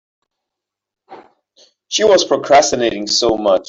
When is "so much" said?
3.05-3.59